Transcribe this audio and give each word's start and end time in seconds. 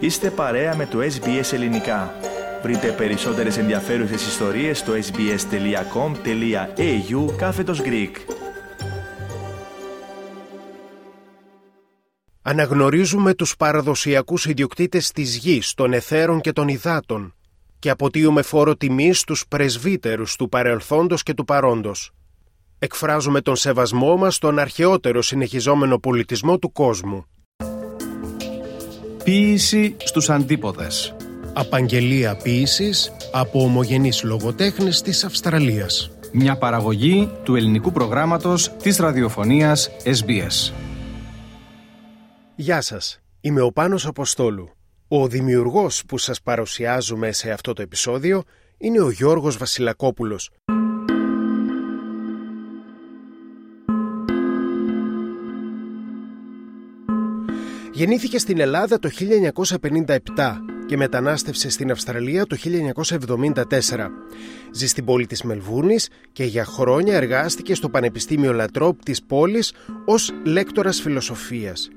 Είστε 0.00 0.30
παρέα 0.30 0.76
με 0.76 0.86
το 0.86 0.98
SBS 0.98 1.52
Ελληνικά. 1.52 2.14
Βρείτε 2.62 2.92
περισσότερες 2.92 3.58
ενδιαφέρουσες 3.58 4.26
ιστορίες 4.26 4.78
στο 4.78 4.92
sbs.com.au 4.92 5.36
κάθετος 7.36 7.80
Greek. 7.84 8.10
Αναγνωρίζουμε 12.42 13.34
τους 13.34 13.56
παραδοσιακούς 13.56 14.46
ιδιοκτήτες 14.46 15.10
της 15.10 15.36
γης, 15.36 15.74
των 15.74 15.92
εθέρων 15.92 16.40
και 16.40 16.52
των 16.52 16.68
υδάτων 16.68 17.34
και 17.78 17.90
αποτείουμε 17.90 18.42
φόρο 18.42 18.76
τιμής 18.76 19.18
στους 19.18 19.44
πρεσβύτερους 19.48 20.36
του 20.36 20.48
παρελθόντος 20.48 21.22
και 21.22 21.34
του 21.34 21.44
παρόντος. 21.44 22.10
Εκφράζουμε 22.78 23.40
τον 23.40 23.56
σεβασμό 23.56 24.16
μας 24.16 24.34
στον 24.34 24.58
αρχαιότερο 24.58 25.22
συνεχιζόμενο 25.22 25.98
πολιτισμό 25.98 26.58
του 26.58 26.72
κόσμου. 26.72 27.24
Ποίηση 29.30 29.96
στους 29.98 30.30
αντίποδες. 30.30 31.16
Απαγγελία 31.52 32.36
ποίησης 32.36 33.12
από 33.32 33.62
ομογενείς 33.62 34.22
λογοτέχνες 34.22 35.02
της 35.02 35.24
Αυστραλίας. 35.24 36.10
Μια 36.32 36.58
παραγωγή 36.58 37.30
του 37.42 37.56
ελληνικού 37.56 37.92
προγράμματος 37.92 38.68
της 38.82 38.96
ραδιοφωνίας 38.96 39.90
SBS. 40.04 40.72
Γεια 42.56 42.80
σας, 42.80 43.20
είμαι 43.40 43.60
ο 43.60 43.72
Πάνος 43.72 44.06
Αποστόλου. 44.06 44.70
Ο 45.08 45.28
δημιουργός 45.28 46.04
που 46.04 46.18
σας 46.18 46.42
παρουσιάζουμε 46.42 47.32
σε 47.32 47.50
αυτό 47.50 47.72
το 47.72 47.82
επεισόδιο 47.82 48.42
είναι 48.78 49.00
ο 49.00 49.10
Γιώργος 49.10 49.56
Βασιλακόπουλος. 49.56 50.50
Γεννήθηκε 58.00 58.38
στην 58.38 58.60
Ελλάδα 58.60 58.98
το 58.98 59.10
1957 59.82 60.16
και 60.86 60.96
μετανάστευσε 60.96 61.70
στην 61.70 61.90
Αυστραλία 61.90 62.46
το 62.46 62.56
1974. 62.56 64.10
Ζει 64.72 64.86
στην 64.86 65.04
πόλη 65.04 65.26
της 65.26 65.42
Μελβούρνης 65.42 66.08
και 66.32 66.44
για 66.44 66.64
χρόνια 66.64 67.14
εργάστηκε 67.14 67.74
στο 67.74 67.88
Πανεπιστήμιο 67.88 68.52
Λατρόπ 68.52 69.02
της 69.02 69.22
πόλης 69.22 69.72
ως 70.04 70.32
λέκτορας 70.44 71.00
φιλοσοφίας. 71.00 71.88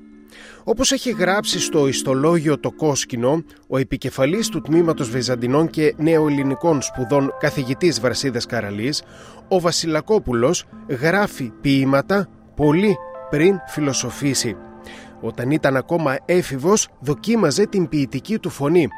Όπως 0.64 0.92
έχει 0.92 1.10
γράψει 1.10 1.60
στο 1.60 1.88
ιστολόγιο 1.88 2.58
«Το 2.58 2.72
Κόσκινο», 2.72 3.44
ο 3.68 3.78
επικεφαλής 3.78 4.48
του 4.48 4.60
Τμήματος 4.60 5.10
Βυζαντινών 5.10 5.70
και 5.70 5.94
Νεοελληνικών 5.96 6.82
Σπουδών 6.82 7.30
καθηγητής 7.40 8.00
Βρασίδας 8.00 8.46
Καραλής, 8.46 9.02
ο 9.48 9.60
Βασιλακόπουλος 9.60 10.64
γράφει 11.00 11.52
ποίηματα 11.60 12.28
πολύ 12.56 12.96
πριν 13.30 13.58
φιλοσοφήσει. 13.66 14.56
Όταν 15.24 15.50
ήταν 15.50 15.76
ακόμα 15.76 16.16
έφηβος 16.24 16.88
δοκίμαζε 17.00 17.66
την 17.66 17.88
ποιητική 17.88 18.38
του 18.38 18.50
φωνή. 18.50 18.88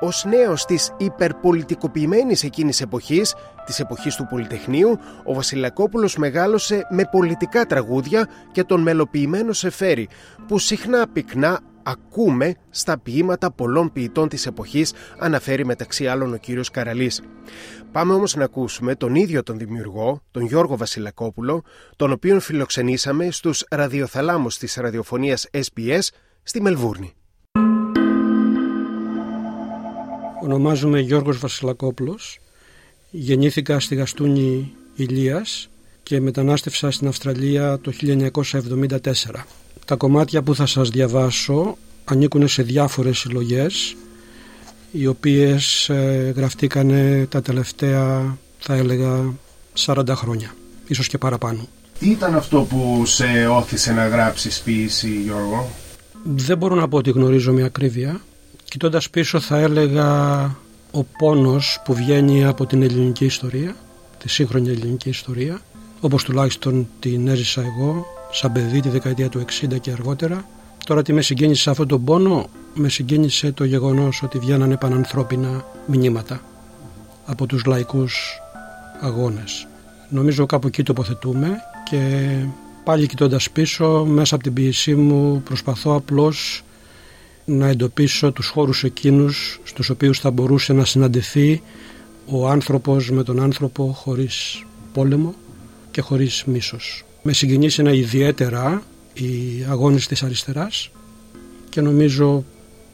Ως 0.00 0.24
νέος 0.28 0.64
της 0.64 0.92
υπερπολιτικοποιημένης 0.96 2.44
εκείνης 2.44 2.80
εποχής, 2.80 3.34
της 3.66 3.80
εποχής 3.80 4.14
του 4.14 4.26
Πολυτεχνείου, 4.30 4.98
ο 5.24 5.34
Βασιλακόπουλος 5.34 6.16
μεγάλωσε 6.16 6.86
με 6.90 7.04
πολιτικά 7.10 7.66
τραγούδια 7.66 8.28
και 8.52 8.64
τον 8.64 8.80
μελοποιημένο 8.80 9.52
Σεφέρι, 9.52 10.08
που 10.46 10.58
συχνά 10.58 11.08
πυκνά 11.12 11.60
ακούμε 11.82 12.54
στα 12.70 12.98
ποίηματα 12.98 13.52
πολλών 13.52 13.92
ποιητών 13.92 14.28
της 14.28 14.46
εποχής, 14.46 14.92
αναφέρει 15.18 15.64
μεταξύ 15.64 16.06
άλλων 16.06 16.32
ο 16.32 16.36
κύριος 16.36 16.70
Καραλής. 16.70 17.22
Πάμε 17.92 18.14
όμως 18.14 18.34
να 18.34 18.44
ακούσουμε 18.44 18.94
τον 18.94 19.14
ίδιο 19.14 19.42
τον 19.42 19.58
δημιουργό, 19.58 20.22
τον 20.30 20.44
Γιώργο 20.44 20.76
Βασιλακόπουλο, 20.76 21.62
τον 21.96 22.12
οποίον 22.12 22.40
φιλοξενήσαμε 22.40 23.30
στους 23.30 23.64
ραδιοθαλάμους 23.70 24.58
της 24.58 24.74
ραδιοφωνίας 24.74 25.48
SBS 25.52 26.08
στη 26.42 26.62
Μελβούρνη. 26.62 27.12
Ονομάζομαι 30.42 31.00
Γιώργος 31.00 31.38
Βασιλακόπουλος. 31.38 32.38
Γεννήθηκα 33.10 33.80
στη 33.80 33.94
Γαστούνη 33.94 34.72
Ηλίας 34.94 35.70
και 36.02 36.20
μετανάστευσα 36.20 36.90
στην 36.90 37.08
Αυστραλία 37.08 37.78
το 37.80 37.92
1974. 37.92 39.46
Τα 39.90 39.96
κομμάτια 39.96 40.42
που 40.42 40.54
θα 40.54 40.66
σας 40.66 40.88
διαβάσω 40.88 41.76
ανήκουν 42.04 42.48
σε 42.48 42.62
διάφορες 42.62 43.18
συλλογές 43.18 43.96
οι 44.90 45.06
οποίες 45.06 45.88
ε, 45.88 46.32
γραφτήκανε 46.36 47.26
τα 47.30 47.42
τελευταία 47.42 48.36
θα 48.58 48.74
έλεγα 48.74 49.32
40 49.84 50.08
χρόνια, 50.08 50.54
ίσως 50.86 51.06
και 51.06 51.18
παραπάνω. 51.18 51.68
Τι 51.98 52.10
ήταν 52.10 52.34
αυτό 52.34 52.60
που 52.60 53.02
σε 53.06 53.46
όθησε 53.50 53.92
να 53.92 54.08
γράψεις 54.08 54.60
ποίηση 54.60 55.20
Γιώργο; 55.22 55.70
Δεν 56.22 56.58
μπορώ 56.58 56.74
να 56.74 56.88
πω 56.88 56.96
ότι 56.96 57.10
γνωρίζω 57.10 57.52
με 57.52 57.62
ακρίβεια. 57.62 58.20
Κοιτώντας 58.64 59.10
πίσω 59.10 59.40
θα 59.40 59.58
έλεγα 59.58 60.40
ο 60.90 61.04
πόνος 61.18 61.80
που 61.84 61.94
βγαίνει 61.94 62.44
από 62.44 62.66
την 62.66 62.82
ελληνική 62.82 63.24
ιστορία, 63.24 63.76
τη 64.18 64.28
σύγχρονη 64.28 64.68
ελληνική 64.68 65.08
ιστορία, 65.08 65.60
όπως 66.00 66.24
τουλάχιστον 66.24 66.88
την 67.00 67.28
έζησα 67.28 67.62
εγώ, 67.62 68.06
σαν 68.30 68.52
παιδί 68.52 68.80
τη 68.80 68.88
δεκαετία 68.88 69.28
του 69.28 69.44
60 69.62 69.80
και 69.80 69.90
αργότερα. 69.90 70.44
Τώρα 70.84 71.02
τι 71.02 71.12
με 71.12 71.22
συγκίνησε 71.22 71.62
σε 71.62 71.70
αυτόν 71.70 71.88
τον 71.88 72.04
πόνο, 72.04 72.48
με 72.74 72.88
συγκίνησε 72.88 73.52
το 73.52 73.64
γεγονός 73.64 74.22
ότι 74.22 74.38
βγαίνανε 74.38 74.76
πανανθρώπινα 74.76 75.64
μηνύματα 75.86 76.40
από 77.26 77.46
τους 77.46 77.64
λαϊκούς 77.64 78.40
αγώνες. 79.00 79.66
Νομίζω 80.08 80.46
κάπου 80.46 80.66
εκεί 80.66 80.82
τοποθετούμε 80.82 81.56
και 81.90 82.30
πάλι 82.84 83.06
κοιτώντας 83.06 83.50
πίσω 83.50 84.04
μέσα 84.04 84.34
από 84.34 84.44
την 84.44 84.52
ποιησή 84.52 84.94
μου 84.94 85.42
προσπαθώ 85.42 85.94
απλώς 85.94 86.64
να 87.44 87.66
εντοπίσω 87.68 88.32
τους 88.32 88.48
χώρους 88.48 88.84
εκείνους 88.84 89.60
στους 89.64 89.90
οποίους 89.90 90.20
θα 90.20 90.30
μπορούσε 90.30 90.72
να 90.72 90.84
συναντηθεί 90.84 91.62
ο 92.26 92.48
άνθρωπος 92.48 93.10
με 93.10 93.22
τον 93.22 93.40
άνθρωπο 93.40 93.92
χωρίς 93.96 94.64
πόλεμο 94.92 95.34
και 95.90 96.00
χωρίς 96.00 96.44
μίσος. 96.44 97.04
Με 97.22 97.32
συγκινήσει 97.32 97.82
ιδιαίτερα 97.82 98.82
οι 99.12 99.64
αγώνες 99.68 100.06
της 100.06 100.22
αριστεράς 100.22 100.90
και 101.68 101.80
νομίζω 101.80 102.44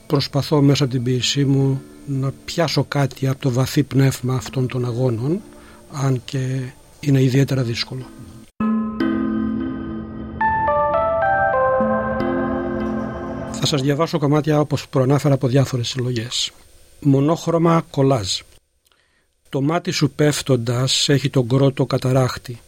προσπαθώ 0.06 0.62
μέσα 0.62 0.84
από 0.84 0.92
την 0.92 1.02
ποιησή 1.02 1.44
μου 1.44 1.82
να 2.06 2.32
πιάσω 2.44 2.84
κάτι 2.84 3.28
από 3.28 3.40
το 3.40 3.50
βαθύ 3.50 3.82
πνεύμα 3.82 4.34
αυτών 4.34 4.66
των 4.66 4.84
αγώνων 4.84 5.40
αν 5.92 6.22
και 6.24 6.60
είναι 7.00 7.22
ιδιαίτερα 7.22 7.62
δύσκολο. 7.62 8.06
Θα 13.52 13.66
σας 13.66 13.82
διαβάσω 13.82 14.18
κομμάτια 14.18 14.60
όπως 14.60 14.88
προανάφερα 14.88 15.34
από 15.34 15.48
διάφορες 15.48 15.88
συλλογές. 15.88 16.52
Μονόχρωμα 17.00 17.84
κολάζ. 17.90 18.38
Το 19.48 19.60
μάτι 19.60 19.90
σου 19.90 20.10
πέφτοντας 20.10 21.08
έχει 21.08 21.30
τον 21.30 21.48
κρότο 21.48 21.86
καταράχτη. 21.86 22.60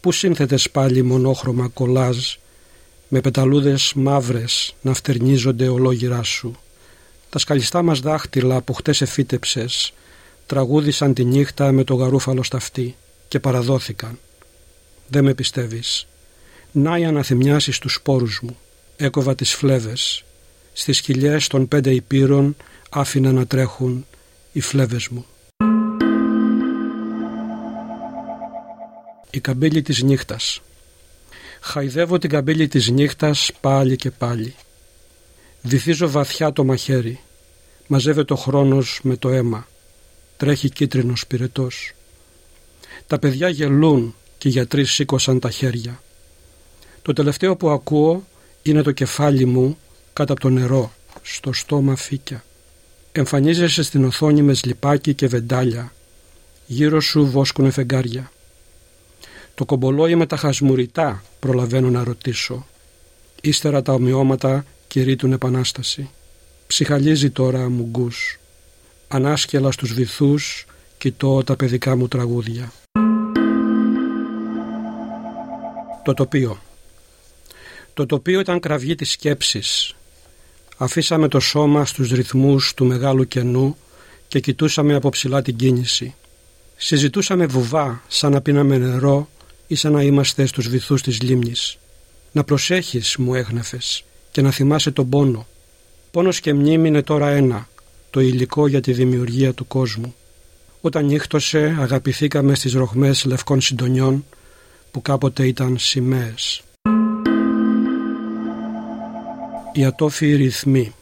Πού 0.00 0.12
σύνθετες 0.12 0.70
πάλι 0.70 1.02
μονόχρωμα 1.02 1.68
κολάζ 1.68 2.34
με 3.08 3.20
πεταλούδες 3.20 3.92
μαύρες 3.94 4.74
να 4.80 4.94
φτερνίζονται 4.94 5.68
ολόγυρά 5.68 6.22
σου. 6.22 6.58
Τα 7.30 7.38
σκαλιστά 7.38 7.82
μας 7.82 8.00
δάχτυλα 8.00 8.62
που 8.62 8.72
χτες 8.72 9.00
εφύτεψες 9.00 9.92
τραγούδισαν 10.46 11.14
τη 11.14 11.24
νύχτα 11.24 11.72
με 11.72 11.84
το 11.84 11.94
γαρούφαλο 11.94 12.42
σταυτί 12.42 12.96
και 13.28 13.40
παραδόθηκαν. 13.40 14.18
Δεν 15.08 15.24
με 15.24 15.34
πιστεύεις. 15.34 16.06
Να 16.72 16.98
οι 16.98 17.04
αναθυμιάσεις 17.04 17.78
τους 17.78 17.94
σπόρους 17.94 18.40
μου. 18.42 18.58
Έκοβα 18.96 19.34
τις 19.34 19.54
φλέβες. 19.54 20.24
Στις 20.72 21.00
χιλιές 21.00 21.46
των 21.46 21.68
πέντε 21.68 21.90
υπήρων 21.90 22.56
άφηνα 22.90 23.32
να 23.32 23.46
τρέχουν 23.46 24.06
οι 24.52 24.60
φλέβες 24.60 25.08
μου. 25.08 25.26
Η 29.30 29.40
καμπύλη 29.40 29.82
της 29.82 30.02
νύχτας 30.02 30.60
Χαϊδεύω 31.60 32.18
την 32.18 32.30
καμπύλη 32.30 32.68
της 32.68 32.90
νύχτας 32.90 33.50
πάλι 33.60 33.96
και 33.96 34.10
πάλι. 34.10 34.54
Βυθίζω 35.62 36.10
βαθιά 36.10 36.52
το 36.52 36.64
μαχαίρι. 36.64 37.20
Μαζεύεται 37.86 38.32
ο 38.32 38.36
χρόνος 38.36 39.00
με 39.02 39.16
το 39.16 39.28
αίμα. 39.28 39.68
Τρέχει 40.36 40.70
κίτρινος 40.70 41.26
πυρετός. 41.26 41.92
Τα 43.06 43.18
παιδιά 43.18 43.48
γελούν 43.48 44.14
και 44.38 44.48
οι 44.48 44.50
γιατροί 44.50 44.84
σήκωσαν 44.84 45.38
τα 45.38 45.50
χέρια. 45.50 46.02
Το 47.02 47.12
τελευταίο 47.12 47.56
που 47.56 47.70
ακούω 47.70 48.26
είναι 48.62 48.82
το 48.82 48.92
κεφάλι 48.92 49.44
μου 49.44 49.78
κάτω 50.12 50.32
από 50.32 50.42
το 50.42 50.48
νερό, 50.48 50.92
στο 51.22 51.52
στόμα 51.52 51.96
φύκια. 51.96 52.44
Εμφανίζεσαι 53.12 53.82
στην 53.82 54.04
οθόνη 54.04 54.42
με 54.42 54.54
σλιπάκι 54.54 55.14
και 55.14 55.26
βεντάλια. 55.26 55.92
Γύρω 56.66 57.00
σου 57.00 57.30
βόσκουνε 57.30 57.70
φεγγάρια. 57.70 58.30
Το 59.54 59.64
κομπολόι 59.64 60.14
με 60.14 60.26
τα 60.26 60.36
χασμουριτά 60.36 61.22
προλαβαίνω 61.40 61.90
να 61.90 62.04
ρωτήσω. 62.04 62.66
Ύστερα 63.42 63.82
τα 63.82 63.92
ομοιώματα 63.92 64.64
κηρύττουν 64.86 65.32
επανάσταση. 65.32 66.10
Ψυχαλίζει 66.66 67.30
τώρα 67.30 67.68
μουγκούς. 67.68 68.40
Ανάσκελα 69.08 69.70
στους 69.70 69.92
βυθούς 69.92 70.66
κοιτώ 70.98 71.44
τα 71.44 71.56
παιδικά 71.56 71.96
μου 71.96 72.08
τραγούδια. 72.08 72.72
Το 76.04 76.14
τοπίο 76.14 76.62
Το 77.94 78.06
τοπίο 78.06 78.40
ήταν 78.40 78.60
κραυγή 78.60 78.94
της 78.94 79.10
σκέψης. 79.10 79.94
Αφήσαμε 80.76 81.28
το 81.28 81.40
σώμα 81.40 81.84
στους 81.84 82.10
ρυθμούς 82.10 82.74
του 82.74 82.84
μεγάλου 82.84 83.28
κενού 83.28 83.76
και 84.28 84.40
κοιτούσαμε 84.40 84.94
από 84.94 85.08
ψηλά 85.08 85.42
την 85.42 85.56
κίνηση. 85.56 86.14
Συζητούσαμε 86.76 87.46
βουβά 87.46 88.02
σαν 88.08 88.32
να 88.32 88.40
πίναμε 88.40 88.78
νερό 88.78 89.28
ή 89.32 89.39
σαν 89.74 89.92
να 89.92 90.02
είμαστε 90.02 90.46
στους 90.46 90.68
βυθούς 90.68 91.02
της 91.02 91.22
λίμνης. 91.22 91.78
Να 92.32 92.44
προσέχεις 92.44 93.16
μου 93.16 93.34
έγνεφες 93.34 94.04
και 94.30 94.42
να 94.42 94.50
θυμάσαι 94.50 94.90
τον 94.90 95.08
πόνο. 95.08 95.46
Πόνος 96.10 96.40
και 96.40 96.54
μνήμη 96.54 96.88
είναι 96.88 97.02
τώρα 97.02 97.28
ένα, 97.28 97.68
το 98.10 98.20
υλικό 98.20 98.66
για 98.66 98.80
τη 98.80 98.92
δημιουργία 98.92 99.52
του 99.52 99.66
κόσμου. 99.66 100.14
Όταν 100.80 101.04
νύχτωσε 101.04 101.76
αγαπηθήκαμε 101.80 102.54
στις 102.54 102.72
ροχμές 102.72 103.24
λευκών 103.24 103.60
συντονιών 103.60 104.24
που 104.90 105.02
κάποτε 105.02 105.46
ήταν 105.46 105.78
σημαίες. 105.78 106.62
Οι 109.72 109.84
ατόφιοι 109.84 110.34
ρυθμοί 110.34 110.94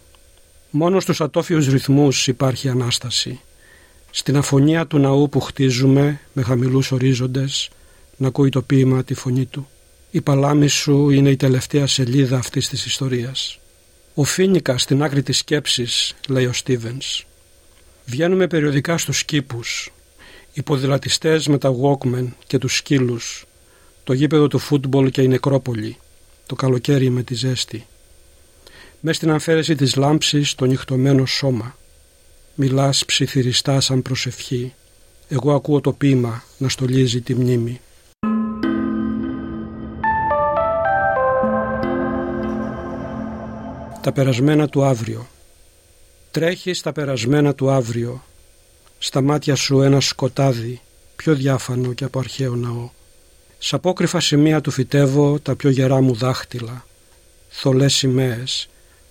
Μόνο 0.70 1.00
στους 1.00 1.20
ατόφιους 1.20 1.66
ρυθμούς 1.66 2.26
υπάρχει 2.26 2.68
Ανάσταση. 2.68 3.40
Στην 4.10 4.36
αφωνία 4.36 4.86
του 4.86 4.98
ναού 4.98 5.28
που 5.28 5.40
χτίζουμε 5.40 6.20
με 6.32 6.42
χαμηλούς 6.42 6.92
ορίζοντες 6.92 7.70
να 8.18 8.26
ακούει 8.26 8.48
το 8.48 8.62
ποίημα 8.62 9.04
τη 9.04 9.14
φωνή 9.14 9.44
του. 9.44 9.68
Η 10.10 10.20
παλάμη 10.20 10.68
σου 10.68 11.10
είναι 11.10 11.30
η 11.30 11.36
τελευταία 11.36 11.86
σελίδα 11.86 12.36
αυτής 12.36 12.68
της 12.68 12.86
ιστορίας. 12.86 13.58
Ο 14.14 14.24
Φίνικα 14.24 14.78
στην 14.78 15.02
άκρη 15.02 15.22
της 15.22 15.38
σκέψης, 15.38 16.14
λέει 16.28 16.46
ο 16.46 16.52
Στίβενς. 16.52 17.26
Βγαίνουμε 18.04 18.46
περιοδικά 18.46 18.98
στους 18.98 19.24
κήπους. 19.24 19.92
Οι 20.52 20.62
ποδηλατιστές 20.62 21.46
με 21.46 21.58
τα 21.58 21.74
Walkman 21.82 22.26
και 22.46 22.58
τους 22.58 22.76
σκύλους. 22.76 23.46
Το 24.04 24.12
γήπεδο 24.12 24.48
του 24.48 24.58
φούτμπολ 24.58 25.10
και 25.10 25.22
η 25.22 25.28
νεκρόπολη. 25.28 25.96
Το 26.46 26.54
καλοκαίρι 26.54 27.10
με 27.10 27.22
τη 27.22 27.34
ζέστη. 27.34 27.86
Μες 29.00 29.16
στην 29.16 29.30
αμφαίρεση 29.30 29.74
της 29.74 29.96
λάμψης 29.96 30.54
το 30.54 30.64
νυχτωμένο 30.64 31.26
σώμα. 31.26 31.76
Μιλάς 32.54 33.04
ψιθυριστά 33.04 33.80
σαν 33.80 34.02
προσευχή. 34.02 34.74
Εγώ 35.28 35.54
ακούω 35.54 35.80
το 35.80 35.92
ποίημα 35.92 36.44
να 36.58 36.68
στολίζει 36.68 37.20
τη 37.20 37.34
μνήμη. 37.34 37.80
Τα 44.08 44.14
περασμένα 44.14 44.68
του 44.68 44.84
αύριο. 44.84 45.28
Τρέχει 46.30 46.72
στα 46.72 46.92
περασμένα 46.92 47.54
του 47.54 47.70
αύριο. 47.70 48.24
Στα 48.98 49.20
μάτια 49.20 49.54
σου 49.54 49.80
ένα 49.80 50.00
σκοτάδι 50.00 50.80
Πιο 51.16 51.34
διάφανο 51.34 51.92
και 51.92 52.04
από 52.04 52.18
αρχαίο 52.18 52.54
ναό. 52.54 52.90
Σ' 53.58 53.72
απόκρυφα 53.72 54.20
σημεία 54.20 54.60
του 54.60 54.70
φυτεύω 54.70 55.40
Τα 55.40 55.56
πιο 55.56 55.70
γερά 55.70 56.00
μου 56.00 56.14
δάχτυλα. 56.14 56.86
Θολές 57.48 57.94
σημαίες 57.94 58.68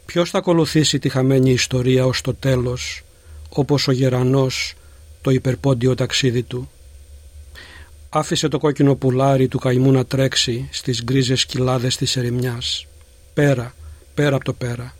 Ποιος 0.06 0.30
θα 0.30 0.38
ακολουθήσει 0.38 0.98
τη 0.98 1.08
χαμένη 1.08 1.50
ιστορία 1.50 2.06
ως 2.06 2.20
το 2.20 2.34
τέλος 2.34 3.02
όπως 3.48 3.88
ο 3.88 3.92
γερανός 3.92 4.74
το 5.22 5.30
υπερπόντιο 5.30 5.94
ταξίδι 5.94 6.42
του; 6.42 6.70
Άφησε 8.08 8.48
το 8.48 8.58
κόκκινο 8.58 8.94
πουλάρι 8.94 9.48
του 9.48 9.58
καημού 9.58 9.92
να 9.92 10.04
τρέξει 10.04 10.68
στις 10.72 11.02
γκρίζες 11.04 11.46
κοιλάδες 11.46 11.96
της 11.96 12.16
ερημιάς. 12.16 12.86
Πέρα, 13.34 13.74
πέρα 14.14 14.36
από 14.36 14.44
το 14.44 14.52
πέρα 14.52 14.94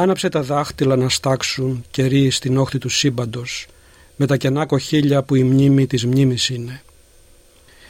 άναψε 0.00 0.28
τα 0.28 0.42
δάχτυλα 0.42 0.96
να 0.96 1.08
στάξουν 1.08 1.84
καιροί 1.90 2.30
στην 2.30 2.56
όχθη 2.56 2.78
του 2.78 2.88
σύμπαντος 2.88 3.66
με 4.16 4.26
τα 4.26 4.36
κενά 4.36 4.66
κοχύλια 4.66 5.22
που 5.22 5.34
η 5.34 5.42
μνήμη 5.42 5.86
της 5.86 6.04
μνήμης 6.04 6.48
είναι. 6.48 6.82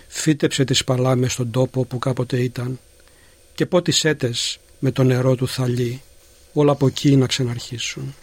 Φύτεψε 0.08 0.64
τις 0.64 0.84
παλάμες 0.84 1.32
στον 1.32 1.50
τόπο 1.50 1.84
που 1.84 1.98
κάποτε 1.98 2.42
ήταν 2.42 2.78
και 3.54 3.66
πότισέ 3.66 4.16
με 4.78 4.90
το 4.90 5.02
νερό 5.02 5.34
του 5.34 5.48
θαλί 5.48 6.02
όλα 6.52 6.72
από 6.72 6.86
εκεί 6.86 7.16
να 7.16 7.26
ξαναρχίσουν. 7.26 8.14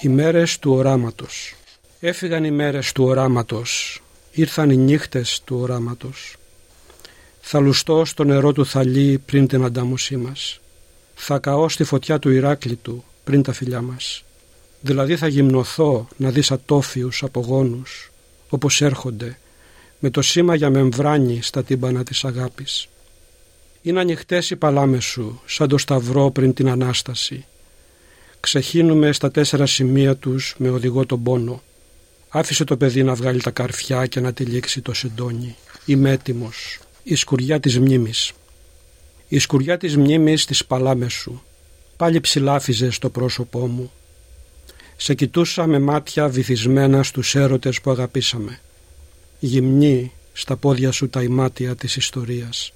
Οι 0.00 0.08
μέρες 0.08 0.58
του 0.58 0.72
οράματος 0.72 1.54
Έφυγαν 2.04 2.44
οι 2.44 2.50
μέρες 2.50 2.92
του 2.92 3.04
οράματος, 3.04 4.02
ήρθαν 4.32 4.70
οι 4.70 4.76
νύχτες 4.76 5.42
του 5.44 5.56
οράματος. 5.56 6.36
Θα 7.40 7.60
λουστώ 7.60 8.04
στο 8.04 8.24
νερό 8.24 8.52
του 8.52 8.66
θαλί 8.66 9.18
πριν 9.18 9.46
την 9.46 9.64
αντάμωσή 9.64 10.16
μας. 10.16 10.60
Θα 11.14 11.38
καώ 11.38 11.68
στη 11.68 11.84
φωτιά 11.84 12.18
του 12.18 12.30
Ηράκλειτου 12.30 13.04
πριν 13.24 13.42
τα 13.42 13.52
φιλιά 13.52 13.82
μας. 13.82 14.24
Δηλαδή 14.80 15.16
θα 15.16 15.26
γυμνοθώ 15.28 16.08
να 16.16 16.30
δεις 16.30 16.50
ατόφιους 16.50 17.22
απογόνους, 17.22 18.10
όπως 18.48 18.80
έρχονται, 18.80 19.38
με 19.98 20.10
το 20.10 20.22
σήμα 20.22 20.54
για 20.54 20.70
μεμβράνι 20.70 21.42
στα 21.42 21.64
τύμπανα 21.64 22.02
της 22.02 22.24
αγάπης. 22.24 22.88
Είναι 23.82 24.00
ανοιχτές 24.00 24.50
οι 24.50 24.56
παλάμες 24.56 25.04
σου, 25.04 25.40
σαν 25.46 25.68
το 25.68 25.78
σταυρό 25.78 26.30
πριν 26.30 26.54
την 26.54 26.68
Ανάσταση. 26.68 27.46
Ξεχύνουμε 28.40 29.12
στα 29.12 29.30
τέσσερα 29.30 29.66
σημεία 29.66 30.16
τους 30.16 30.54
με 30.58 30.70
οδηγό 30.70 31.06
τον 31.06 31.22
πόνο. 31.22 31.62
Άφησε 32.34 32.64
το 32.64 32.76
παιδί 32.76 33.02
να 33.02 33.14
βγάλει 33.14 33.40
τα 33.40 33.50
καρφιά 33.50 34.06
και 34.06 34.20
να 34.20 34.32
τυλίξει 34.32 34.80
το 34.80 34.92
σεντόνι. 34.92 35.56
Είμαι 35.84 36.10
έτοιμος. 36.10 36.78
Η 37.02 37.14
σκουριά 37.14 37.60
της 37.60 37.78
μνήμης. 37.78 38.32
Η 39.28 39.38
σκουριά 39.38 39.76
της 39.78 39.96
μνήμης 39.96 40.44
της 40.44 40.64
παλάμες 40.64 41.12
σου. 41.12 41.42
Πάλι 41.96 42.20
ψηλάφιζε 42.20 42.90
στο 42.90 43.10
πρόσωπό 43.10 43.66
μου. 43.66 43.92
Σε 44.96 45.14
κοιτούσα 45.14 45.66
με 45.66 45.78
μάτια 45.78 46.28
βυθισμένα 46.28 47.02
στους 47.02 47.34
έρωτες 47.34 47.80
που 47.80 47.90
αγαπήσαμε. 47.90 48.60
Γυμνή 49.40 50.12
στα 50.32 50.56
πόδια 50.56 50.90
σου 50.90 51.08
τα 51.08 51.22
ημάτια 51.22 51.74
της 51.74 51.96
ιστορίας. 51.96 52.72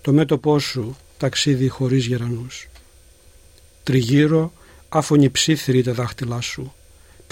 Το 0.00 0.12
μέτωπό 0.12 0.58
σου 0.58 0.96
ταξίδι 1.18 1.68
χωρίς 1.68 2.06
γερανούς. 2.06 2.68
Τριγύρω 3.82 4.52
άφωνη 4.88 5.30
ψήθυρη 5.30 5.82
τα 5.82 5.92
δάχτυλά 5.92 6.40
σου 6.40 6.72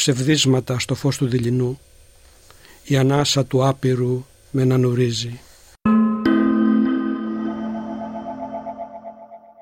ψευδίσματα 0.02 0.78
στο 0.78 0.94
φως 0.94 1.16
του 1.16 1.26
δειλινού. 1.26 1.80
Η 2.85 2.97
ανάσα 2.97 3.44
του 3.44 3.66
άπειρου 3.66 4.26
με 4.50 4.64
νουρίζει. 4.64 5.40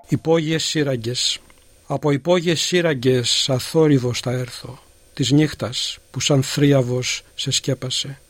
Υπόγειες 0.09 0.65
σύραγγες. 0.65 1.39
Από 1.87 2.11
υπόγειες 2.11 2.61
σύραγγες 2.61 3.51
αθόρυβος 3.51 4.21
θα 4.21 4.31
έρθω. 4.31 4.79
Της 5.15 5.31
νύχτας 5.31 5.99
που 6.11 6.21
σαν 6.21 6.43
θρίαβος 6.43 7.23
σε 7.35 7.51
σκέπασε. 7.51 8.21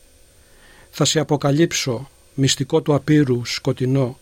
Θα 0.90 1.05
σε 1.05 1.21
αποκαλύψω 1.21 2.11
μυστικό 2.35 2.83
του 2.83 2.95
απείρου, 2.95 3.45
σκοτεινό, 3.45 4.19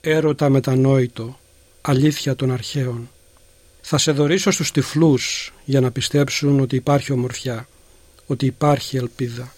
έρωτα 0.00 0.48
μετανόητο, 0.48 1.38
αλήθεια 1.80 2.36
των 2.36 2.52
αρχαίων. 2.52 3.10
Θα 3.88 3.98
σε 3.98 4.12
δωρήσω 4.12 4.50
στους 4.50 4.70
τυφλούς 4.70 5.52
για 5.64 5.80
να 5.80 5.90
πιστέψουν 5.90 6.60
ότι 6.60 6.76
υπάρχει 6.76 7.12
ομορφιά, 7.12 7.68
ότι 8.26 8.46
υπάρχει 8.46 8.96
ελπίδα. 8.96 9.54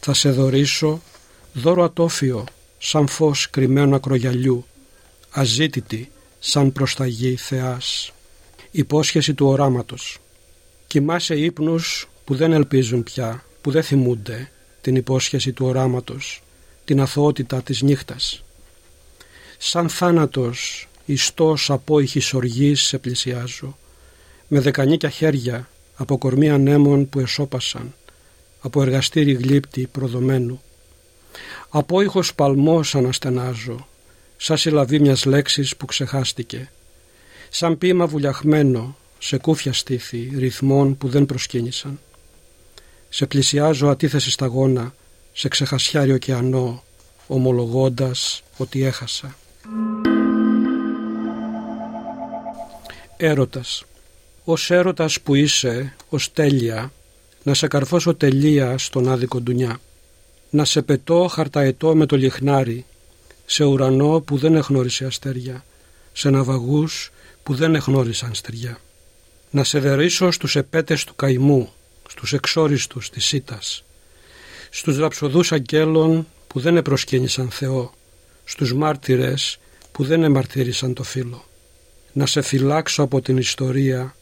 Θα 0.00 0.14
σε 0.14 0.30
δωρήσω 0.30 1.02
δώρο 1.52 1.84
ατόφιο, 1.84 2.44
σαν 2.78 3.06
φως 3.08 3.50
κρυμμένο 3.50 3.96
ακρογιαλιού, 3.96 4.66
αζήτητη, 5.30 6.10
σαν 6.38 6.72
προσταγή 6.72 7.36
θεάς. 7.36 8.12
Υπόσχεση 8.70 9.34
του 9.34 9.46
οράματος. 9.46 10.18
Κοιμάσαι 10.86 11.34
ύπνους 11.34 12.08
που 12.24 12.34
δεν 12.34 12.52
ελπίζουν 12.52 13.02
πια, 13.02 13.44
που 13.60 13.70
δεν 13.70 13.82
θυμούνται 13.82 14.50
την 14.80 14.96
υπόσχεση 14.96 15.52
του 15.52 15.66
οράματος, 15.66 16.42
την 16.84 17.00
αθωότητα 17.00 17.62
της 17.62 17.82
νύχτας. 17.82 18.44
Σαν 19.58 19.88
θάνατος, 19.88 20.88
ιστός 21.06 21.70
απόϊχης 21.70 22.34
οργής 22.34 22.82
σε 22.82 22.98
πλησιάζω, 22.98 23.76
με 24.48 24.60
δεκανίκια 24.60 25.08
χέρια 25.08 25.68
από 25.96 26.18
κορμί 26.18 26.50
ανέμων 26.50 27.08
που 27.08 27.18
εσώπασαν, 27.20 27.94
από 28.60 28.82
εργαστήρι 28.82 29.32
γλύπτη 29.32 29.86
προδομένου. 29.92 30.62
Απόϊχος 31.68 32.34
παλμός 32.34 32.94
αναστενάζω, 32.94 33.86
σαν 34.36 34.56
συλλαβή 34.56 35.00
μιας 35.00 35.24
λέξης 35.24 35.76
που 35.76 35.86
ξεχάστηκε, 35.86 36.70
σαν 37.50 37.78
ποίημα 37.78 38.06
βουλιαχμένο 38.06 38.96
σε 39.18 39.38
κούφια 39.38 39.72
στήθη 39.72 40.32
ρυθμών 40.36 40.96
που 40.96 41.08
δεν 41.08 41.26
προσκύνησαν. 41.26 42.00
Σε 43.08 43.26
πλησιάζω 43.26 43.88
αντίθεση 43.88 44.30
σταγόνα, 44.30 44.94
σε 45.32 45.48
ξεχασιάρι 45.48 46.12
ωκεανό, 46.12 46.82
ομολογώντας 47.26 48.42
ότι 48.56 48.84
έχασα. 48.84 49.36
Έρωτας 53.18 53.84
Ως 54.44 54.70
έρωτας 54.70 55.20
που 55.20 55.34
είσαι, 55.34 55.96
ως 56.08 56.32
τέλεια, 56.32 56.92
να 57.42 57.54
σε 57.54 57.66
καρφώσω 57.66 58.14
τελεία 58.14 58.78
στον 58.78 59.08
άδικο 59.08 59.40
ντουνιά. 59.40 59.80
Να 60.50 60.64
σε 60.64 60.82
πετώ 60.82 61.26
χαρταετό 61.26 61.94
με 61.94 62.06
το 62.06 62.16
λιχνάρι, 62.16 62.84
σε 63.46 63.64
ουρανό 63.64 64.20
που 64.20 64.36
δεν 64.36 64.54
εγνώρισε 64.54 65.04
αστέρια, 65.04 65.64
σε 66.12 66.30
ναυαγούς 66.30 67.10
που 67.42 67.54
δεν 67.54 67.74
εγνώρισαν 67.74 68.34
στεριά. 68.34 68.78
Να 69.50 69.64
σε 69.64 69.78
δερήσω 69.78 70.30
στους 70.30 70.56
επέτες 70.56 71.04
του 71.04 71.14
καημού, 71.14 71.72
στους 72.08 72.32
εξόριστους 72.32 73.10
της 73.10 73.24
Σίτας, 73.24 73.84
στους 74.70 74.98
ραψοδούς 74.98 75.52
αγγέλων 75.52 76.26
που 76.46 76.60
δεν 76.60 76.76
επροσκύνησαν 76.76 77.50
Θεό, 77.50 77.92
στους 78.44 78.74
μάρτυρες 78.74 79.58
που 79.92 80.04
δεν 80.04 80.22
εμαρτύρησαν 80.22 80.94
το 80.94 81.02
φίλο. 81.02 81.44
Να 82.16 82.26
σε 82.26 82.42
φυλάξω 82.42 83.02
από 83.02 83.20
την 83.20 83.36
ιστορία, 83.36 84.16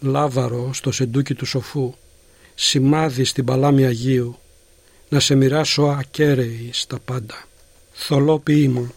λάβαρο 0.00 0.72
στο 0.72 0.92
σεντούκι 0.92 1.34
του 1.34 1.46
σοφού, 1.46 1.94
σημάδι 2.54 3.24
στην 3.24 3.44
παλάμη 3.44 3.86
Αγίου, 3.86 4.38
να 5.08 5.20
σε 5.20 5.34
μοιράσω 5.34 5.82
ακέραιη 5.82 6.70
στα 6.72 6.98
πάντα. 6.98 7.44
Θολό 7.92 8.38
ποίημα, 8.38 8.92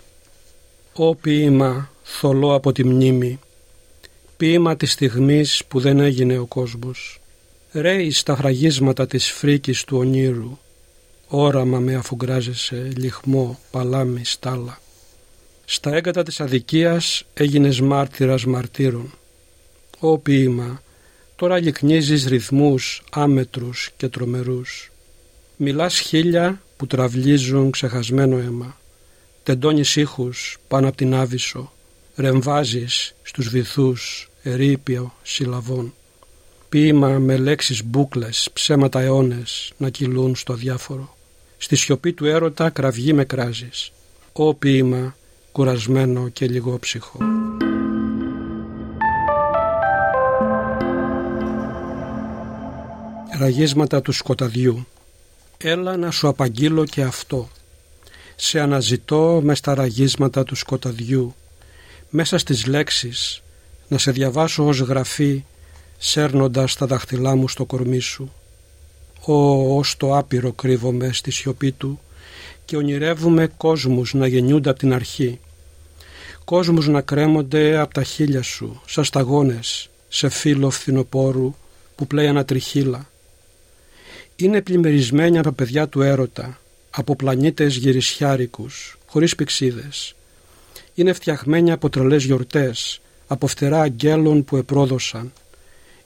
Ω 0.93 1.15
ποίημα 1.15 1.91
θολό 2.03 2.53
από 2.53 2.71
τη 2.71 2.83
μνήμη, 2.83 3.39
ποίημα 4.37 4.75
της 4.75 4.91
στιγμής 4.91 5.63
που 5.67 5.79
δεν 5.79 5.99
έγινε 5.99 6.37
ο 6.37 6.45
κόσμος. 6.45 7.21
Ρέει 7.71 8.11
στα 8.11 8.35
φραγίσματα 8.35 9.07
της 9.07 9.31
φρίκης 9.31 9.83
του 9.83 9.97
ονείρου, 9.97 10.57
όραμα 11.27 11.79
με 11.79 11.95
αφουγκράζεσαι, 11.95 12.91
λιχμό, 12.95 13.59
παλάμη, 13.71 14.25
στάλα. 14.25 14.79
Στα 15.65 15.95
έγκατα 15.95 16.23
της 16.23 16.39
αδικίας 16.39 17.23
έγινες 17.33 17.79
μάρτυρας 17.79 18.45
μαρτύρων. 18.45 19.13
Ω 19.99 20.17
ποίημα, 20.17 20.81
τώρα 21.35 21.59
λυκνίζεις 21.59 22.25
ρυθμούς 22.25 23.03
άμετρους 23.11 23.91
και 23.97 24.07
τρομερούς. 24.07 24.91
Μιλάς 25.57 25.99
χίλια 25.99 26.61
που 26.77 26.87
τραυλίζουν 26.87 27.71
ξεχασμένο 27.71 28.37
αίμα. 28.37 28.77
Τεντώνεις 29.43 29.95
ήχους 29.95 30.57
πάνω 30.67 30.87
από 30.87 30.97
την 30.97 31.15
άβυσσο. 31.15 31.71
Ρεμβάζεις 32.15 33.15
στους 33.23 33.49
βυθούς 33.49 34.29
ερήπιο 34.43 35.13
συλλαβών. 35.23 35.93
Ποίημα 36.69 37.09
με 37.19 37.37
λέξεις 37.37 37.83
μπούκλες, 37.83 38.49
ψέματα 38.53 39.01
αιώνες 39.01 39.73
να 39.77 39.89
κυλούν 39.89 40.35
στο 40.35 40.53
διάφορο. 40.53 41.17
Στη 41.57 41.75
σιωπή 41.75 42.13
του 42.13 42.25
έρωτα 42.25 42.69
κραυγή 42.69 43.13
με 43.13 43.25
κράζεις. 43.25 43.91
Ω 44.33 44.53
ποίημα 44.53 45.15
κουρασμένο 45.55 46.29
και 46.29 46.47
λιγόψυχο. 46.47 47.17
Ραγίσματα 53.39 54.01
του 54.01 54.11
σκοταδιού 54.11 54.87
Έλα 55.57 55.97
να 55.97 56.11
σου 56.11 56.27
απαγγείλω 56.27 56.85
και 56.85 57.01
αυτό. 57.01 57.49
Σε 58.35 58.59
αναζητώ 58.59 59.41
μες 59.43 59.57
στα 59.57 59.73
ραγίσματα 59.73 60.43
του 60.43 60.55
σκοταδιού. 60.55 61.35
Μέσα 62.09 62.37
στις 62.37 62.65
λέξεις 62.65 63.41
να 63.87 63.97
σε 63.97 64.11
διαβάσω 64.11 64.65
ως 64.65 64.79
γραφή 64.79 65.43
σέρνοντας 65.97 66.75
τα 66.75 66.85
δάχτυλά 66.85 67.35
μου 67.35 67.47
στο 67.47 67.65
κορμί 67.65 67.99
σου. 67.99 68.31
Ω, 69.25 69.77
ως 69.77 69.97
το 69.97 70.17
άπειρο 70.17 70.51
κρύβομαι 70.51 71.09
στη 71.13 71.31
σιωπή 71.31 71.71
του 71.71 71.99
και 72.65 72.77
ονειρεύουμε 72.77 73.47
κόσμους 73.57 74.13
να 74.13 74.27
γεννιούνται 74.27 74.69
από 74.69 74.79
την 74.79 74.93
αρχή. 74.93 75.39
Κόσμους 76.45 76.87
να 76.87 77.01
κρέμονται 77.01 77.77
από 77.77 77.93
τα 77.93 78.03
χείλια 78.03 78.41
σου, 78.41 78.81
σαν 78.85 79.03
σταγόνες, 79.03 79.89
σε 80.07 80.29
φύλλο 80.29 80.69
φθινοπόρου 80.69 81.55
που 81.95 82.07
πλέει 82.07 82.27
ανατριχύλα 82.27 83.09
είναι 84.35 84.61
πλημμυρισμένη 84.61 85.37
από 85.37 85.51
παιδιά 85.51 85.87
του 85.87 86.01
έρωτα, 86.01 86.59
από 86.89 87.15
πλανήτες 87.15 87.75
γυρισιάρικους, 87.75 88.97
χωρίς 89.05 89.35
πηξίδες. 89.35 90.15
Είναι 90.93 91.13
φτιαγμένη 91.13 91.71
από 91.71 91.89
τρελές 91.89 92.23
γιορτές, 92.23 93.01
από 93.27 93.47
φτερά 93.47 93.81
αγγέλων 93.81 94.43
που 94.43 94.57
επρόδωσαν. 94.57 95.33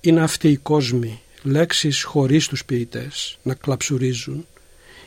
Είναι 0.01 0.21
αυτοί 0.21 0.49
οι 0.49 0.57
κόσμοι, 0.57 1.21
λέξεις 1.43 2.03
χωρίς 2.03 2.47
τους 2.47 2.65
ποιητές, 2.65 3.37
να 3.43 3.53
κλαψουρίζουν. 3.53 4.45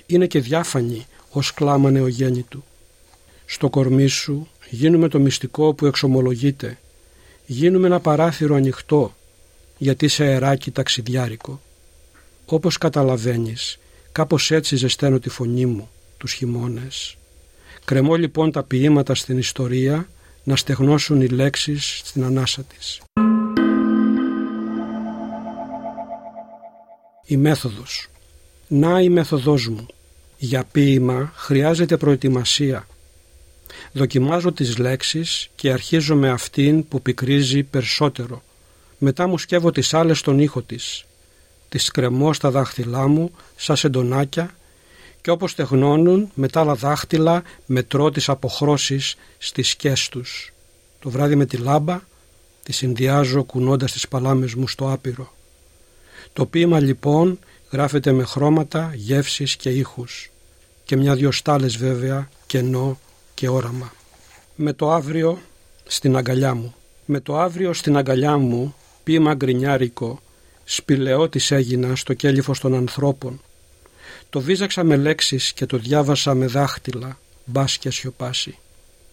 Είναι 0.07 0.27
και 0.27 0.41
διάφανοι 0.41 1.07
ως 1.31 1.55
κλάμα 1.55 1.91
νεογέννητου. 1.91 2.65
Στο 3.47 3.71
κορμί 3.71 4.07
σου 4.07 4.49
γίνουμε 4.75 5.09
το 5.09 5.19
μυστικό 5.19 5.75
που 5.75 5.87
εξομολογείται. 5.87 6.79
Γίνουμε 7.47 7.87
ένα 7.87 8.01
παράθυρο 8.01 8.55
ανοιχτό, 8.55 9.15
γιατί 9.79 10.09
σε 10.09 10.25
αεράκι 10.25 10.71
ταξιδιάρικο. 10.71 11.61
Όπως 12.47 12.79
καταλαβαίνεις, 12.79 13.79
κάπως 14.13 14.51
έτσι 14.51 14.77
ζεσταίνω 14.77 15.19
τη 15.19 15.29
φωνή 15.29 15.67
μου 15.67 15.91
τους 16.17 16.33
χειμώνες. 16.33 17.17
Κρεμώ 17.85 18.15
λοιπόν 18.15 18.53
τα 18.53 18.63
ποίηματα 18.63 19.15
στην 19.15 19.39
ιστορία 19.39 20.09
να 20.45 20.57
στεγνώσουν 20.57 21.21
οι 21.21 21.29
λέξεις 21.29 22.01
στην 22.05 22.25
ανάσα 22.25 22.63
της. 22.63 23.01
Η 27.25 27.37
μέθοδος. 27.37 28.09
Να 28.69 29.01
η 29.01 29.09
μέθοδός 29.09 29.69
μου. 29.69 29.87
Για 30.39 30.65
ποίημα 30.73 31.33
χρειάζεται 31.37 31.97
προετοιμασία. 31.97 32.87
Δοκιμάζω 33.93 34.53
τις 34.53 34.79
λέξεις 34.79 35.51
και 35.55 35.73
αρχίζω 35.73 36.15
με 36.15 36.31
αυτήν 36.31 36.89
που 36.89 37.03
πικρίζει 37.03 37.63
περισσότερο. 37.63 38.43
Μετά 38.99 39.27
μου 39.27 39.39
σκεύω 39.39 39.71
τις 39.71 39.95
άλλες 39.95 40.19
στον 40.19 40.39
ήχο 40.39 40.63
της 40.63 41.05
τις 41.73 41.91
κρεμώ 41.91 42.33
στα 42.33 42.51
δάχτυλά 42.51 43.09
μου 43.09 43.31
σαν 43.57 43.77
σεντονάκια 43.77 44.55
και 45.21 45.31
όπως 45.31 45.55
τεχνώνουν 45.55 46.31
με 46.35 46.49
τα 46.49 46.61
άλλα 46.61 46.75
δάχτυλα 46.75 47.43
μετρώ 47.67 48.11
τις 48.11 48.29
αποχρώσεις 48.29 49.17
στις 49.39 49.69
σκιές 49.69 50.09
τους. 50.09 50.53
Το 50.99 51.11
βράδυ 51.11 51.35
με 51.35 51.47
τη 51.47 51.57
λάμπα 51.57 52.01
τη 52.63 52.73
συνδυάζω 52.73 53.45
κουνώντας 53.45 53.93
τις 53.93 54.09
παλάμες 54.09 54.55
μου 54.55 54.69
στο 54.69 54.93
άπειρο. 54.93 55.33
Το 56.33 56.47
ποίημα 56.47 56.81
λοιπόν 56.81 57.39
γράφεται 57.71 58.13
με 58.13 58.25
χρώματα, 58.25 58.93
γεύσεις 58.95 59.57
και 59.57 59.71
ήχους 59.71 60.31
και 60.85 60.97
μια-δυο 60.97 61.33
στάλες 61.33 61.77
βέβαια 61.77 62.29
κενό 62.47 62.99
και 63.35 63.49
όραμα. 63.49 63.93
Με 64.55 64.73
το 64.73 64.93
αύριο 64.93 65.39
στην 65.85 66.17
αγκαλιά 66.17 66.55
μου. 66.55 66.75
Με 67.07 67.21
το 67.21 67.39
αύριο 67.39 67.73
στην 67.73 67.97
αγκαλιά 67.97 68.37
μου 68.37 68.75
ποίημα 69.05 69.35
γκρινιάρικο 69.35 70.21
σπηλαιώτης 70.65 71.51
έγινα 71.51 71.97
στο 71.97 72.15
κέλυφος 72.15 72.61
των 72.61 72.75
ανθρώπων. 72.75 73.41
Το 74.31 74.41
βίζαξα 74.41 74.85
με 74.85 74.97
λέξεις 74.97 75.53
και 75.53 75.67
το 75.67 75.77
διάβασα 75.77 76.35
με 76.35 76.47
δάχτυλα, 76.47 77.19
μπας 77.45 77.79
και 77.79 77.91
σιωπάσει. 77.91 78.59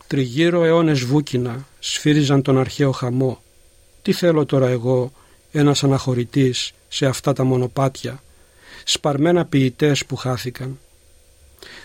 Τριγύρω 0.07 0.63
αιώνες 0.63 0.99
βούκινα 0.99 1.67
σφύριζαν 1.79 2.41
τον 2.41 2.59
αρχαίο 2.59 2.91
χαμό. 2.91 3.41
Τι 4.01 4.13
θέλω 4.13 4.45
τώρα 4.45 4.67
εγώ, 4.67 5.11
ένας 5.51 5.83
αναχωρητής, 5.83 6.71
σε 6.88 7.05
αυτά 7.05 7.33
τα 7.33 7.43
μονοπάτια, 7.43 8.23
σπαρμένα 8.83 9.45
ποιητές 9.45 10.05
που 10.05 10.15
χάθηκαν. 10.15 10.79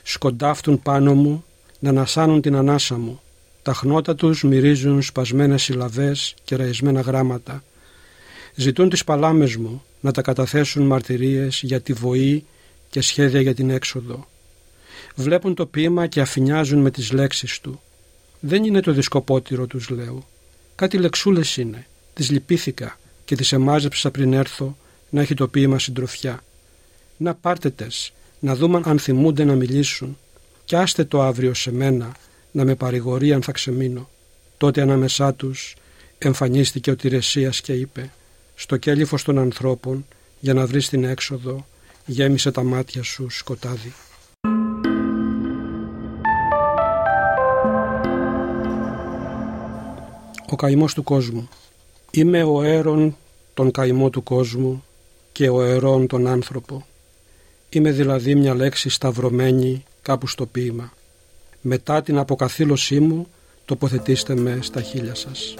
σκοντάφτουν 0.02 0.82
πάνω 0.82 1.14
μου 1.14 1.44
να 1.78 1.88
ανασάνουν 1.88 2.40
την 2.40 2.54
ανάσα 2.54 2.98
μου. 2.98 3.20
Τα 3.62 3.74
χνότα 3.74 4.14
τους 4.14 4.42
μυρίζουν 4.42 5.02
σπασμένες 5.02 5.62
συλλαβές 5.62 6.34
και 6.44 6.56
ραϊσμένα 6.56 7.00
γράμματα. 7.00 7.64
Ζητούν 8.54 8.88
τις 8.88 9.04
παλάμες 9.04 9.56
μου 9.56 9.82
να 10.00 10.12
τα 10.12 10.22
καταθέσουν 10.22 10.86
μαρτυρίες 10.86 11.60
για 11.62 11.80
τη 11.80 11.92
βοή 11.92 12.44
και 12.90 13.00
σχέδια 13.00 13.40
για 13.40 13.54
την 13.54 13.70
έξοδο. 13.70 14.28
Βλέπουν 15.14 15.54
το 15.54 15.66
ποίημα 15.66 16.06
και 16.06 16.20
αφινιάζουν 16.20 16.80
με 16.80 16.90
τις 16.90 17.12
λέξεις 17.12 17.60
του. 17.60 17.80
Δεν 18.40 18.64
είναι 18.64 18.80
το 18.80 18.92
δισκοπότηρο 18.92 19.66
τους 19.66 19.88
λέω. 19.88 20.26
Κάτι 20.74 20.98
λεξούλες 20.98 21.56
είναι. 21.56 21.86
Τις 22.14 22.30
λυπήθηκα 22.30 22.98
και 23.24 23.36
τις 23.36 23.52
εμάζεψα 23.52 24.10
πριν 24.10 24.32
έρθω 24.32 24.76
να 25.10 25.20
έχει 25.20 25.34
το 25.34 25.48
ποίημα 25.48 25.78
συντροφιά. 25.78 26.44
Να 27.16 27.34
πάρτε 27.34 27.70
τες, 27.70 28.12
να 28.40 28.56
δούμε 28.56 28.80
αν 28.84 28.98
θυμούνται 28.98 29.44
να 29.44 29.54
μιλήσουν 29.54 30.18
και 30.64 30.76
άστε 30.76 31.04
το 31.04 31.22
αύριο 31.22 31.54
σε 31.54 31.72
μένα 31.72 32.12
να 32.50 32.64
με 32.64 32.74
παρηγορεί 32.74 33.32
αν 33.32 33.42
θα 33.42 33.52
ξεμείνω. 33.52 34.08
Τότε 34.56 34.80
ανάμεσά 34.80 35.34
τους 35.34 35.74
εμφανίστηκε 36.18 36.90
ο 36.90 36.96
Τηρεσίας 36.96 37.60
και 37.60 37.72
είπε 37.72 38.10
«Στο 38.54 38.76
κέλυφος 38.76 39.22
των 39.22 39.38
ανθρώπων 39.38 40.06
για 40.40 40.54
να 40.54 40.66
βρεις 40.66 40.88
την 40.88 41.04
έξοδο 41.04 41.66
γέμισε 42.06 42.50
τα 42.50 42.62
μάτια 42.62 43.02
σου 43.02 43.30
σκοτάδι». 43.30 43.92
Ο 50.50 50.56
καημός 50.56 50.94
του 50.94 51.02
κόσμου 51.02 51.48
Είμαι 52.16 52.42
ο 52.42 52.62
αίρον 52.62 53.16
τον 53.54 53.70
καημό 53.70 54.10
του 54.10 54.22
κόσμου 54.22 54.84
και 55.32 55.48
ο 55.48 55.62
αιρών 55.62 56.06
τον 56.06 56.26
άνθρωπο. 56.26 56.86
Είμαι 57.68 57.90
δηλαδή 57.90 58.34
μια 58.34 58.54
λέξη 58.54 58.88
σταυρωμένη 58.88 59.84
κάπου 60.04 60.26
στο 60.26 60.46
ποίημα. 60.46 60.92
Μετά 61.60 62.02
την 62.02 62.18
αποκαθήλωσή 62.18 63.00
μου 63.00 63.26
τοποθετήστε 63.64 64.34
με 64.36 64.58
στα 64.60 64.80
χείλια 64.80 65.14
σας. 65.14 65.54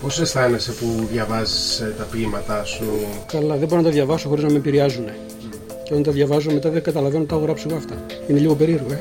Πώς 0.00 0.20
αισθάνεσαι 0.20 0.72
που 0.72 1.06
διαβάζεις 1.10 1.80
ε, 1.80 1.94
τα 1.98 2.04
ποίηματά 2.04 2.64
σου; 2.64 2.84
Καλά, 3.26 3.56
δεν 3.56 3.68
μπορώ 3.68 3.80
να 3.80 3.86
τα 3.86 3.92
διαβάσω 3.92 4.28
χωρίς 4.28 4.44
να 4.44 4.50
με 4.50 4.56
επηρεάζουν. 4.56 5.04
Και 5.84 5.92
όταν 5.92 6.02
τα 6.02 6.10
διαβάζω 6.10 6.52
μετά 6.52 6.70
δεν 6.70 6.82
καταλαβαίνω 6.82 7.22
τι 7.22 7.28
τα 7.28 7.34
έχω 7.34 7.44
γράψει 7.44 7.66
αυτά. 7.76 8.04
Είναι 8.28 8.38
λίγο 8.38 8.54
περίεργο, 8.54 8.92
ε. 8.92 9.00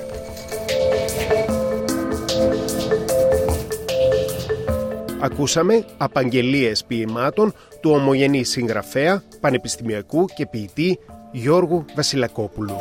Ακούσαμε 5.20 5.86
απαγγελίες 5.98 6.84
ποιημάτων 6.88 7.54
του 7.82 7.92
ομογενή 7.92 8.44
συγγραφέα, 8.44 9.24
πανεπιστημιακού 9.40 10.26
και 10.26 10.46
ποιητή 10.46 11.00
Γιώργου 11.32 11.86
Βασιλακόπουλου. 11.96 12.76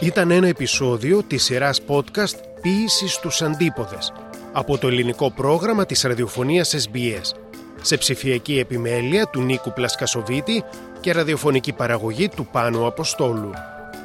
Ήταν 0.00 0.30
ένα 0.30 0.46
επεισόδιο 0.46 1.22
της 1.22 1.44
σειράς 1.44 1.80
podcast 1.86 2.34
«Ποίηση 2.62 3.08
στους 3.08 3.42
αντίποδες» 3.42 4.12
από 4.52 4.78
το 4.78 4.88
ελληνικό 4.88 5.30
πρόγραμμα 5.30 5.86
της 5.86 6.02
ραδιοφωνίας 6.02 6.74
SBS 6.78 7.34
σε 7.82 7.96
ψηφιακή 7.96 8.58
επιμέλεια 8.58 9.26
του 9.26 9.40
Νίκου 9.40 9.72
Πλασκασοβίτη 9.72 10.64
και 11.00 11.12
ραδιοφωνική 11.12 11.72
παραγωγή 11.72 12.28
του 12.28 12.46
Πάνου 12.52 12.86
Αποστόλου. 12.86 13.50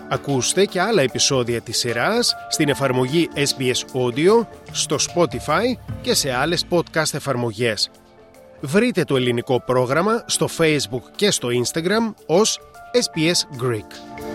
Ακούστε 0.10 0.66
και 0.66 0.82
άλλα 0.82 1.02
επεισόδια 1.02 1.62
της 1.62 1.78
σειράς 1.78 2.36
στην 2.50 2.70
εφαρμογή 2.70 3.30
SBS 3.36 4.00
Audio, 4.02 4.48
στο 4.72 4.96
Spotify 4.96 5.78
και 6.02 6.14
σε 6.14 6.32
άλλες 6.32 6.66
podcast 6.70 7.14
εφαρμογές. 7.14 7.90
Βρείτε 8.62 9.04
το 9.04 9.16
ελληνικό 9.16 9.62
πρόγραμμα 9.66 10.24
στο 10.25 10.48
Facebook 10.58 11.04
και 11.16 11.32
στο 11.32 11.48
Instagram 11.64 12.14
ως 12.25 12.60
SBS 12.94 13.64
Greek. 13.64 14.35